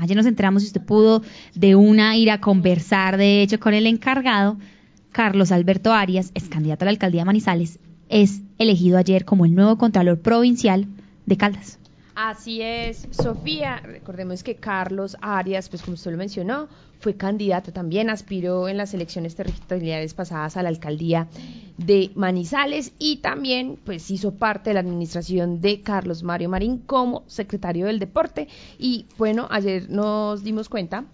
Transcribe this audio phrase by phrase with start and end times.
[0.00, 1.22] Ayer nos enteramos, si usted pudo,
[1.54, 4.56] de una ir a conversar, de hecho, con el encargado,
[5.12, 9.54] Carlos Alberto Arias, es candidato a la alcaldía de Manizales, es elegido ayer como el
[9.54, 10.86] nuevo Contralor Provincial
[11.26, 11.79] de Caldas.
[12.14, 13.80] Así es, Sofía.
[13.84, 18.92] Recordemos que Carlos Arias, pues como usted lo mencionó, fue candidato también, aspiró en las
[18.94, 21.28] elecciones territoriales pasadas a la alcaldía
[21.78, 27.24] de Manizales y también pues hizo parte de la administración de Carlos Mario Marín como
[27.26, 28.48] secretario del deporte.
[28.78, 31.04] Y bueno, ayer nos dimos cuenta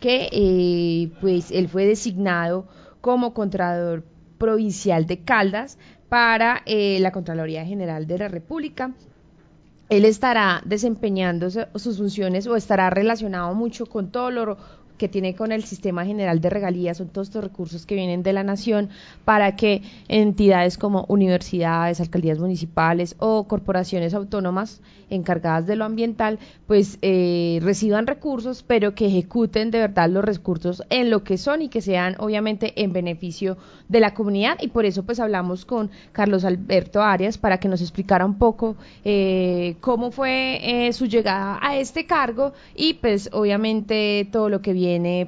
[0.00, 2.66] que eh, pues él fue designado
[3.00, 4.04] como Contralor
[4.38, 8.92] Provincial de Caldas para eh, la Contraloría General de la República
[9.92, 14.56] él estará desempeñando sus funciones o estará relacionado mucho con todo lo
[14.98, 18.32] que tiene con el sistema general de regalías, son todos estos recursos que vienen de
[18.32, 18.90] la nación
[19.24, 26.98] para que entidades como universidades, alcaldías municipales o corporaciones autónomas encargadas de lo ambiental, pues
[27.02, 31.68] eh, reciban recursos, pero que ejecuten de verdad los recursos en lo que son y
[31.68, 33.58] que sean obviamente en beneficio
[33.88, 34.56] de la comunidad.
[34.60, 38.76] Y por eso pues hablamos con Carlos Alberto Arias para que nos explicara un poco
[39.04, 44.72] eh, cómo fue eh, su llegada a este cargo y pues obviamente todo lo que
[44.72, 44.81] viene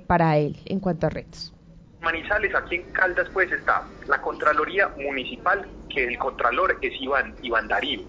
[0.07, 1.53] para él en cuanto a retos?
[2.01, 7.67] Manizales, aquí en Caldas, pues está la Contraloría Municipal, que el Contralor es Iván, Iván
[7.67, 8.01] Darío.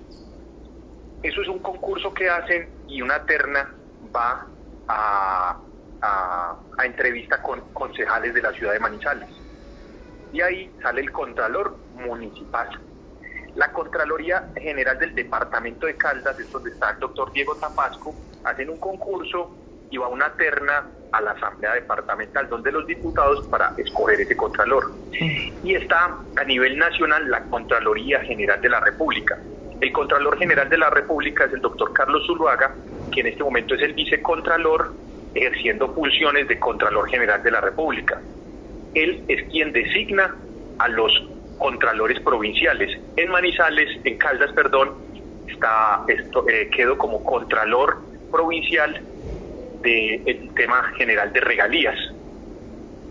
[1.24, 3.74] Eso es un concurso que hacen y una terna
[4.14, 4.46] va
[4.88, 5.58] a,
[6.02, 9.30] a, entrevista con concejales de la ciudad de Manizales.
[10.34, 12.70] Y ahí sale el Contralor Municipal.
[13.56, 18.70] La Contraloría General del Departamento de Caldas, es donde está el doctor Diego Tapasco, hacen
[18.70, 19.56] un concurso
[19.90, 20.86] y va una terna
[21.16, 24.92] a la Asamblea Departamental, donde los diputados para escoger ese Contralor.
[25.64, 29.38] Y está a nivel nacional la Contraloría General de la República.
[29.80, 32.76] El Contralor General de la República es el doctor Carlos Zuluaga,
[33.12, 34.94] que en este momento es el vicecontralor,
[35.34, 38.22] ejerciendo funciones de Contralor General de la República.
[38.94, 40.36] Él es quien designa
[40.80, 41.12] a los
[41.58, 43.00] contralores provinciales.
[43.16, 44.92] En Manizales, en Caldas, perdón,
[45.48, 47.98] está esto, eh, quedó como contralor
[48.32, 49.02] provincial
[49.86, 51.96] del tema general de regalías,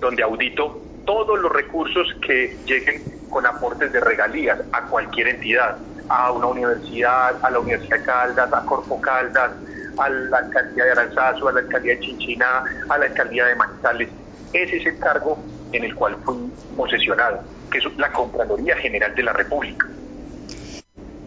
[0.01, 6.33] donde audito todos los recursos que lleguen con aportes de regalías a cualquier entidad, a
[6.33, 9.53] una universidad, a la Universidad Caldas, a Corpo Caldas,
[9.99, 14.09] a la alcaldía de Aranzazu, a la alcaldía de Chinchina, a la alcaldía de Manizales.
[14.53, 15.39] Ese es el cargo
[15.73, 16.37] en el cual fui
[16.77, 19.87] posesionado, que es la Contraloría General de la República.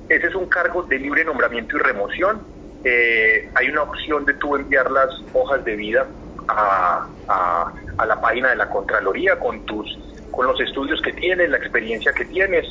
[0.10, 4.56] Ese es un cargo de libre nombramiento y remoción eh, hay una opción de tú
[4.56, 6.08] enviar las hojas de vida
[6.48, 7.08] a,
[8.06, 10.00] la página de la Contraloría con tus
[10.32, 12.66] con los estudios que tienes, la experiencia que tienes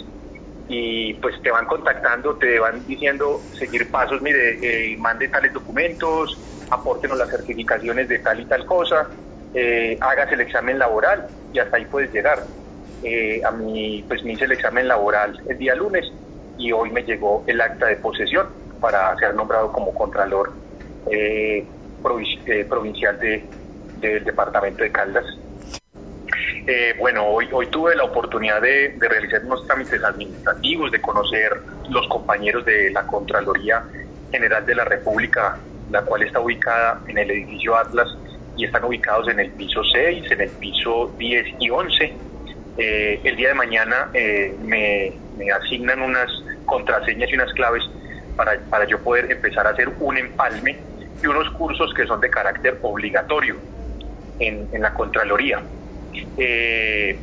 [0.69, 6.39] y pues te van contactando, te van diciendo seguir pasos, mire, eh, mande tales documentos,
[6.71, 9.09] apórtenos las certificaciones de tal y tal cosa,
[9.53, 12.47] eh, hagas el examen laboral y hasta ahí puedes llegar.
[13.03, 16.05] Eh, a mí pues me hice el examen laboral el día lunes
[16.57, 18.49] y hoy me llegó el acta de posesión
[18.81, 20.53] para ser nombrado como Contralor
[21.11, 21.65] eh,
[22.47, 23.45] eh, Provincial de,
[24.01, 25.25] del Departamento de Caldas.
[26.67, 31.53] Eh, bueno, hoy, hoy tuve la oportunidad de, realizar unos trámites administrativos, de conocer
[31.89, 33.85] los compañeros de la Contraloría
[34.31, 35.59] General de la República,
[35.91, 38.09] la cual está ubicada en el edificio Atlas
[38.57, 42.15] y están ubicados en el piso 6, en el piso 10 y 11.
[42.79, 44.11] el día de mañana
[44.61, 46.29] me, me asignan unas
[46.65, 47.83] contraseñas y unas claves
[48.37, 50.79] para, para yo poder empezar a hacer un empalme
[51.23, 53.57] y unos cursos que son de carácter obligatorio
[54.39, 55.65] en, en la Contraloría.
[56.37, 57.21] Eh,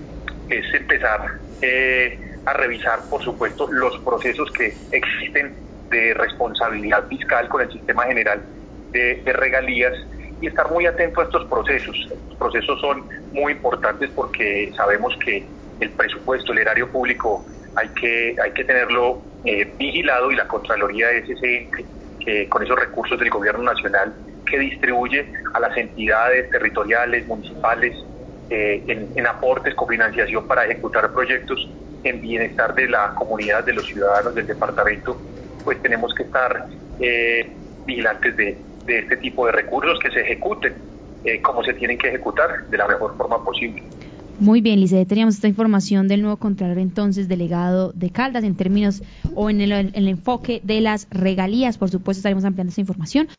[0.49, 1.21] es empezar
[1.61, 5.55] eh, a revisar, por supuesto, los procesos que existen
[5.89, 8.43] de responsabilidad fiscal con el sistema general
[8.91, 9.93] de, de regalías
[10.41, 11.95] y estar muy atento a estos procesos.
[12.27, 15.47] Los procesos son muy importantes porque sabemos que
[15.79, 17.45] el presupuesto, el erario público,
[17.75, 21.85] hay que, hay que tenerlo eh, vigilado y la Contraloría es ese ente
[22.23, 24.13] que con esos recursos del Gobierno Nacional
[24.49, 27.93] que distribuye a las entidades territoriales, municipales,
[28.49, 28.83] eh,
[29.15, 31.67] en, aportes, cofinanciación para ejecutar proyectos
[32.03, 35.17] en bienestar de la comunidad, de los ciudadanos del departamento,
[35.63, 36.67] pues tenemos que estar
[36.99, 37.51] eh,
[37.85, 40.73] vigilantes de, de, este tipo de recursos que se ejecuten
[41.41, 43.81] como se tienen que ejecutar de la mejor forma posible.
[44.43, 49.01] Muy bien, Lice, teníamos esta información del nuevo Contralor entonces delegado de Caldas en términos
[49.35, 51.77] o en el, el enfoque de las regalías.
[51.77, 53.29] Por supuesto, estaremos ampliando esta información.